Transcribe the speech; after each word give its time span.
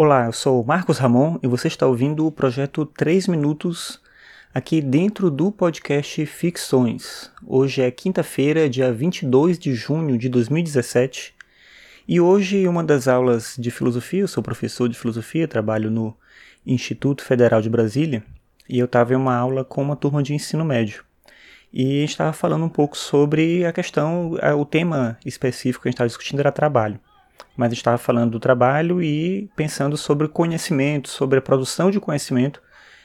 Olá, 0.00 0.26
eu 0.26 0.32
sou 0.32 0.62
Marcos 0.62 0.96
Ramon 0.98 1.40
e 1.42 1.48
você 1.48 1.66
está 1.66 1.84
ouvindo 1.84 2.24
o 2.24 2.30
projeto 2.30 2.86
3 2.86 3.26
Minutos 3.26 4.00
aqui 4.54 4.80
dentro 4.80 5.28
do 5.28 5.50
podcast 5.50 6.24
Ficções. 6.24 7.32
Hoje 7.44 7.82
é 7.82 7.90
quinta-feira, 7.90 8.70
dia 8.70 8.92
22 8.92 9.58
de 9.58 9.74
junho 9.74 10.16
de 10.16 10.28
2017 10.28 11.34
e 12.06 12.20
hoje 12.20 12.68
uma 12.68 12.84
das 12.84 13.08
aulas 13.08 13.56
de 13.58 13.72
filosofia, 13.72 14.20
eu 14.20 14.28
sou 14.28 14.40
professor 14.40 14.88
de 14.88 14.96
filosofia, 14.96 15.48
trabalho 15.48 15.90
no 15.90 16.16
Instituto 16.64 17.24
Federal 17.24 17.60
de 17.60 17.68
Brasília 17.68 18.22
e 18.68 18.78
eu 18.78 18.84
estava 18.84 19.14
em 19.14 19.16
uma 19.16 19.34
aula 19.34 19.64
com 19.64 19.82
uma 19.82 19.96
turma 19.96 20.22
de 20.22 20.32
ensino 20.32 20.64
médio 20.64 21.02
e 21.72 22.04
estava 22.04 22.32
falando 22.32 22.64
um 22.64 22.68
pouco 22.68 22.96
sobre 22.96 23.66
a 23.66 23.72
questão, 23.72 24.38
o 24.56 24.64
tema 24.64 25.18
específico 25.26 25.82
que 25.82 25.88
a 25.88 25.90
gente 25.90 25.96
estava 25.96 26.08
discutindo 26.08 26.38
era 26.38 26.52
trabalho 26.52 27.00
mas 27.56 27.72
estava 27.72 27.98
falando 27.98 28.32
do 28.32 28.40
trabalho 28.40 29.02
e 29.02 29.50
pensando 29.56 29.96
sobre 29.96 30.28
conhecimento, 30.28 31.08
sobre 31.08 31.38
a 31.38 31.42
produção 31.42 31.90
de 31.90 31.98
conhecimento 31.98 32.62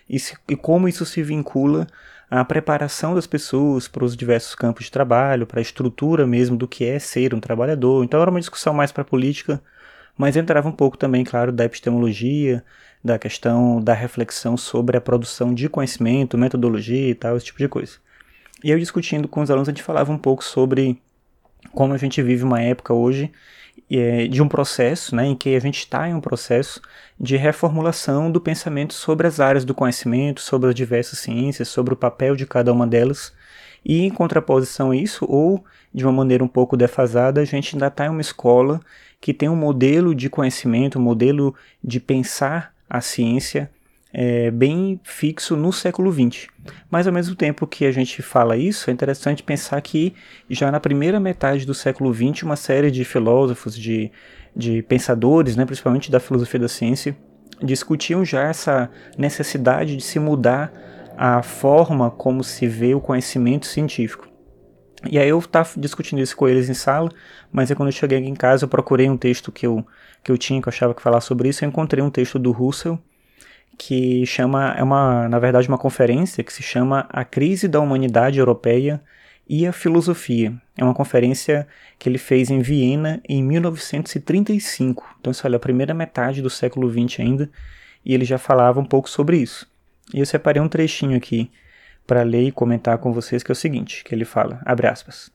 e, 0.10 0.20
se, 0.20 0.38
e 0.48 0.55
como 0.55 0.88
isso 0.88 1.05
se 1.05 1.24
vincula 1.24 1.88
à 2.30 2.44
preparação 2.44 3.16
das 3.16 3.27
pessoas 3.27 3.88
para 3.88 4.04
os 4.04 4.16
diversos 4.16 4.55
campos 4.55 4.86
de 4.86 4.91
trabalho, 4.91 5.48
para 5.48 5.60
a 5.60 5.62
estrutura 5.62 6.27
mesmo 6.27 6.55
do 6.55 6.68
que 6.68 6.86
é 6.86 7.00
ser 7.00 7.34
um 7.34 7.40
trabalhador. 7.40 8.04
Então 8.04 8.22
era 8.22 8.30
uma 8.30 8.40
discussão 8.40 8.74
mais 8.74 8.91
para 8.91 9.02
a 9.02 9.05
política, 9.05 9.62
mas 10.18 10.36
entrava 10.36 10.70
um 10.70 10.72
pouco 10.72 10.98
também, 10.98 11.24
claro, 11.24 11.52
da 11.52 11.66
epistemologia, 11.66 12.63
da 13.04 13.20
questão 13.20 13.82
da 13.82 13.94
reflexão 13.94 14.55
sobre 14.55 14.98
a 14.98 15.02
produção 15.02 15.54
de 15.54 15.68
conhecimento, 15.68 16.38
metodologia 16.38 17.10
e 17.10 17.16
tal, 17.16 17.36
esse 17.36 17.48
tipo 17.48 17.60
de 17.60 17.68
coisa. 17.68 17.98
E 18.63 18.72
eu 18.72 18.80
discutindo 18.80 19.27
com 19.27 19.41
os 19.41 19.52
alunos, 19.52 19.68
a 19.68 19.72
gente 19.72 19.84
falava 19.84 20.12
um 20.12 20.18
pouco 20.18 20.44
sobre 20.44 21.02
como 21.72 21.94
a 21.94 21.98
gente 21.98 22.22
vive 22.22 22.44
uma 22.44 22.62
época 22.62 22.94
hoje 22.94 23.32
de 24.30 24.42
um 24.42 24.48
processo, 24.48 25.16
né, 25.16 25.26
em 25.26 25.36
que 25.36 25.55
a 25.55 25.60
gente 25.60 25.80
está 25.80 26.10
em 26.10 26.14
um 26.14 26.22
processo 26.22 26.82
de 27.20 27.36
reformulação 27.36 28.32
do 28.32 28.41
pensamento 28.41 28.94
sobre 28.94 29.28
as 29.28 29.40
áreas 29.40 29.64
do 29.64 29.74
conhecimento, 29.74 30.41
sobre 30.41 30.70
as 30.70 30.76
diversas 30.76 31.20
ciências, 31.20 31.68
sobre 31.68 31.94
o 31.94 31.98
papel 31.98 32.35
de 32.35 32.46
cada 32.46 32.74
uma 32.74 32.88
delas. 32.88 33.34
E 33.85 34.02
em 34.02 34.10
contraposição 34.10 34.91
a 34.91 34.96
isso, 34.96 35.26
ou 35.30 35.63
de 35.94 36.05
uma 36.05 36.13
maneira 36.13 36.44
um 36.44 36.48
pouco 36.48 36.76
defasada, 36.76 37.41
a 37.41 37.46
gente 37.46 37.76
ainda 37.76 37.88
está 37.88 38.05
em 38.05 38.10
uma 38.10 38.22
escola 38.22 38.80
que 39.22 39.34
tem 39.34 39.48
um 39.48 39.55
modelo 39.55 40.16
de 40.16 40.29
conhecimento, 40.29 40.98
um 40.98 41.02
modelo 41.02 41.54
de 41.84 42.00
pensar 42.00 42.74
a 42.90 43.02
ciência 43.02 43.70
é, 44.14 44.52
bem 44.52 45.00
fixo 45.04 45.58
no 45.58 45.74
século 45.74 46.14
XX. 46.14 46.48
Mas 46.90 47.08
ao 47.08 47.14
mesmo 47.14 47.36
tempo 47.36 47.66
que 47.66 47.86
a 47.86 47.92
gente 47.92 48.22
fala 48.22 48.56
isso, 48.56 48.90
é 48.90 48.94
interessante 48.94 49.42
pensar 49.42 49.82
que 49.82 50.14
já 50.48 50.72
na 50.72 50.80
primeira 50.80 51.20
metade 51.20 51.66
do 51.66 51.74
século 51.74 52.14
XX, 52.14 52.44
uma 52.44 52.56
série 52.56 52.91
de 52.91 53.04
filósofos, 53.04 53.76
de, 53.76 54.12
de 54.56 54.84
pensadores, 54.84 55.56
né, 55.56 55.66
principalmente 55.66 56.12
da 56.12 56.20
filosofia 56.20 56.60
da 56.60 56.68
ciência, 56.68 57.18
discutiam 57.62 58.24
já 58.24 58.44
essa 58.44 58.90
necessidade 59.18 59.98
de 59.98 60.04
se 60.04 60.20
mudar 60.20 60.72
a 61.18 61.41
forma 61.41 62.12
como 62.12 62.44
se 62.44 62.68
vê 62.68 62.94
o 62.94 63.02
conhecimento 63.02 63.66
científico. 63.66 64.28
E 65.09 65.19
aí 65.19 65.28
eu 65.28 65.40
estava 65.40 65.69
discutindo 65.78 66.22
isso 66.22 66.36
com 66.36 66.47
eles 66.47 66.69
em 66.69 66.74
sala, 66.74 67.09
mas 67.52 67.69
aí 67.69 67.75
quando 67.75 67.90
eu 67.90 67.94
cheguei 67.94 68.19
aqui 68.19 68.28
em 68.28 68.36
casa 68.36 68.64
eu 68.64 68.69
procurei 68.69 69.09
um 69.09 69.18
texto 69.18 69.52
que 69.52 69.68
eu, 69.68 69.86
que 70.24 70.31
eu 70.31 70.38
tinha, 70.38 70.62
que 70.62 70.68
eu 70.68 70.72
achava 70.72 70.94
que 70.94 71.02
falar 71.02 71.19
sobre 71.19 71.50
isso, 71.50 71.64
eu 71.64 71.69
encontrei 71.69 72.02
um 72.02 72.09
texto 72.09 72.40
do 72.40 72.52
Russell, 72.52 72.97
que 73.78 74.25
chama, 74.25 74.74
é 74.78 74.84
uma, 74.84 75.28
na 75.28 75.40
verdade, 75.40 75.68
uma 75.68 75.78
conferência 75.78 76.44
que 76.44 76.53
se 76.53 76.63
chama 76.63 77.07
A 77.09 77.25
Crise 77.25 77.68
da 77.68 77.79
Humanidade 77.79 78.40
Europeia 78.40 79.02
e 79.47 79.68
a 79.68 79.74
Filosofia. 79.74 80.53
É 80.78 80.84
uma 80.84 80.94
conferência 80.94 81.68
que 82.00 82.07
ele 82.07 82.18
fez 82.18 82.50
em 82.50 82.59
Viena 82.59 83.22
em 83.28 83.44
1935. 83.44 85.18
Então, 85.19 85.31
isso 85.31 85.46
olha, 85.46 85.57
a 85.57 85.59
primeira 85.59 85.94
metade 85.94 86.41
do 86.41 86.50
século 86.50 86.90
XX 86.90 87.19
ainda, 87.19 87.50
e 88.06 88.13
ele 88.13 88.25
já 88.25 88.38
falava 88.38 88.79
um 88.79 88.85
pouco 88.85 89.09
sobre 89.09 89.38
isso. 89.38 89.68
E 90.13 90.19
eu 90.19 90.25
separei 90.25 90.62
um 90.62 90.68
trechinho 90.68 91.18
aqui 91.18 91.51
para 92.06 92.24
ler 92.24 92.47
e 92.47 92.51
comentar 92.51 92.97
com 92.97 93.13
vocês, 93.13 93.44
que 93.44 93.51
é 93.51 93.53
o 93.53 93.56
seguinte, 93.56 94.03
que 94.03 94.13
ele 94.13 94.25
fala, 94.25 94.61
abre 94.66 94.88
aspas, 94.88 95.31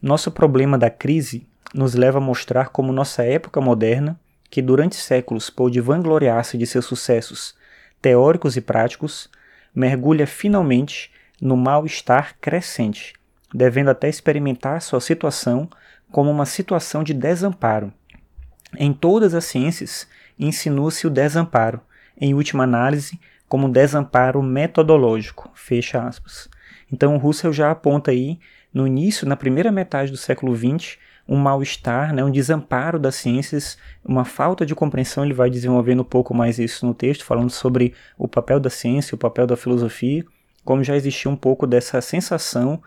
Nosso 0.00 0.30
problema 0.30 0.78
da 0.78 0.88
crise 0.88 1.46
nos 1.74 1.94
leva 1.94 2.18
a 2.18 2.20
mostrar 2.20 2.70
como 2.70 2.92
nossa 2.92 3.22
época 3.22 3.60
moderna, 3.60 4.18
que 4.50 4.62
durante 4.62 4.96
séculos 4.96 5.50
pôde 5.50 5.80
vangloriar-se 5.80 6.56
de 6.56 6.66
seus 6.66 6.86
sucessos 6.86 7.57
teóricos 8.00 8.56
e 8.56 8.60
práticos, 8.60 9.30
mergulha 9.74 10.26
finalmente 10.26 11.10
no 11.40 11.56
mal-estar 11.56 12.36
crescente, 12.40 13.14
devendo 13.52 13.90
até 13.90 14.08
experimentar 14.08 14.82
sua 14.82 15.00
situação 15.00 15.68
como 16.10 16.30
uma 16.30 16.46
situação 16.46 17.02
de 17.02 17.14
desamparo. 17.14 17.92
Em 18.76 18.92
todas 18.92 19.34
as 19.34 19.44
ciências, 19.44 20.06
insinua-se 20.38 21.06
o 21.06 21.10
desamparo, 21.10 21.80
em 22.20 22.34
última 22.34 22.64
análise, 22.64 23.18
como 23.48 23.68
desamparo 23.68 24.42
metodológico. 24.42 25.50
Fecha 25.54 26.02
aspas. 26.02 26.48
Então, 26.92 27.16
Russell 27.16 27.52
já 27.52 27.70
aponta 27.70 28.10
aí, 28.10 28.38
no 28.72 28.86
início, 28.86 29.26
na 29.26 29.36
primeira 29.36 29.72
metade 29.72 30.10
do 30.10 30.16
século 30.16 30.54
XX, 30.56 30.98
um 31.28 31.36
mal-estar, 31.36 32.14
né, 32.14 32.24
um 32.24 32.30
desamparo 32.30 32.98
das 32.98 33.16
ciências, 33.16 33.76
uma 34.04 34.24
falta 34.24 34.64
de 34.64 34.74
compreensão. 34.74 35.24
Ele 35.24 35.34
vai 35.34 35.50
desenvolvendo 35.50 36.00
um 36.00 36.04
pouco 36.04 36.32
mais 36.32 36.58
isso 36.58 36.86
no 36.86 36.94
texto, 36.94 37.24
falando 37.24 37.50
sobre 37.50 37.92
o 38.16 38.26
papel 38.26 38.58
da 38.58 38.70
ciência, 38.70 39.14
o 39.14 39.18
papel 39.18 39.46
da 39.46 39.56
filosofia, 39.56 40.24
como 40.64 40.82
já 40.82 40.96
existia 40.96 41.30
um 41.30 41.36
pouco 41.36 41.66
dessa 41.66 42.00
sensação 42.00 42.82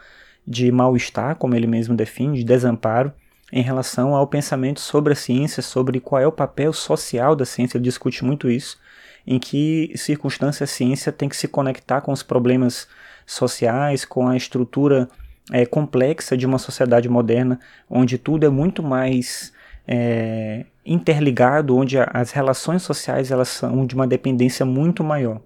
de 0.45 0.71
mal-estar, 0.71 1.35
como 1.35 1.55
ele 1.55 1.67
mesmo 1.67 1.95
define, 1.95 2.39
de 2.39 2.43
desamparo, 2.43 3.13
em 3.51 3.61
relação 3.61 4.15
ao 4.15 4.25
pensamento 4.25 4.79
sobre 4.79 5.13
a 5.13 5.15
ciência, 5.15 5.61
sobre 5.61 5.99
qual 5.99 6.21
é 6.21 6.25
o 6.25 6.31
papel 6.31 6.73
social 6.73 7.35
da 7.35 7.45
ciência. 7.45 7.77
Ele 7.77 7.83
discute 7.83 8.23
muito 8.23 8.49
isso, 8.49 8.79
em 9.27 9.37
que 9.37 9.91
circunstância 9.95 10.63
a 10.63 10.67
ciência 10.67 11.11
tem 11.11 11.29
que 11.29 11.35
se 11.35 11.47
conectar 11.47 12.01
com 12.01 12.11
os 12.11 12.23
problemas 12.23 12.87
sociais, 13.25 14.03
com 14.03 14.27
a 14.27 14.35
estrutura 14.35 15.07
é, 15.51 15.65
complexa 15.65 16.37
de 16.37 16.45
uma 16.45 16.57
sociedade 16.57 17.09
moderna, 17.09 17.59
onde 17.89 18.17
tudo 18.17 18.45
é 18.45 18.49
muito 18.49 18.83
mais 18.83 19.53
é, 19.87 20.65
interligado, 20.85 21.75
onde 21.75 21.97
as 21.97 22.31
relações 22.31 22.81
sociais 22.81 23.31
elas 23.31 23.47
são 23.47 23.85
de 23.85 23.95
uma 23.95 24.07
dependência 24.07 24.65
muito 24.65 25.03
maior. 25.03 25.41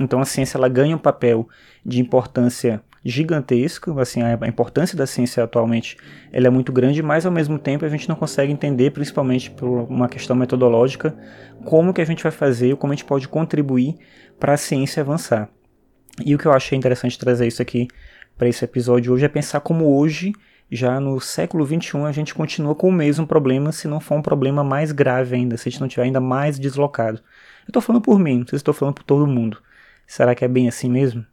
Então 0.00 0.20
a 0.20 0.24
ciência 0.24 0.58
ela 0.58 0.68
ganha 0.68 0.96
um 0.96 1.00
papel 1.00 1.48
de 1.84 2.00
importância 2.00 2.82
gigantesca, 3.04 3.98
assim, 4.00 4.20
a 4.22 4.46
importância 4.46 4.96
da 4.96 5.06
ciência 5.06 5.42
atualmente 5.42 5.96
ela 6.32 6.46
é 6.48 6.50
muito 6.50 6.72
grande, 6.72 7.02
mas 7.02 7.24
ao 7.24 7.32
mesmo 7.32 7.58
tempo 7.58 7.84
a 7.84 7.88
gente 7.88 8.08
não 8.08 8.16
consegue 8.16 8.52
entender, 8.52 8.90
principalmente 8.90 9.50
por 9.50 9.66
uma 9.88 10.08
questão 10.08 10.36
metodológica, 10.36 11.16
como 11.64 11.94
que 11.94 12.00
a 12.00 12.04
gente 12.04 12.22
vai 12.22 12.32
fazer, 12.32 12.76
como 12.76 12.92
a 12.92 12.96
gente 12.96 13.04
pode 13.04 13.28
contribuir 13.28 13.96
para 14.38 14.54
a 14.54 14.56
ciência 14.56 15.00
avançar. 15.00 15.48
E 16.24 16.34
o 16.34 16.38
que 16.38 16.46
eu 16.46 16.52
achei 16.52 16.76
interessante 16.76 17.18
trazer 17.18 17.46
isso 17.46 17.62
aqui 17.62 17.88
para 18.38 18.48
esse 18.48 18.64
episódio 18.64 19.12
hoje 19.12 19.24
é 19.24 19.28
pensar 19.28 19.60
como 19.60 19.98
hoje, 19.98 20.32
já 20.70 21.00
no 21.00 21.20
século 21.20 21.66
XXI, 21.66 21.98
a 22.06 22.12
gente 22.12 22.34
continua 22.34 22.74
com 22.74 22.88
o 22.88 22.92
mesmo 22.92 23.26
problema, 23.26 23.72
se 23.72 23.88
não 23.88 24.00
for 24.00 24.16
um 24.16 24.22
problema 24.22 24.62
mais 24.62 24.92
grave 24.92 25.34
ainda, 25.34 25.56
se 25.56 25.68
a 25.68 25.72
gente 25.72 25.80
não 25.80 25.88
tiver 25.88 26.04
ainda 26.04 26.20
mais 26.20 26.58
deslocado. 26.58 27.18
Eu 27.18 27.70
estou 27.70 27.82
falando 27.82 28.02
por 28.02 28.18
mim, 28.18 28.38
não 28.38 28.46
sei 28.46 28.58
se 28.58 28.62
estou 28.62 28.72
falando 28.72 28.94
por 28.94 29.02
todo 29.02 29.26
mundo. 29.26 29.58
Será 30.06 30.34
que 30.34 30.44
é 30.44 30.48
bem 30.48 30.68
assim 30.68 30.88
mesmo? 30.88 31.26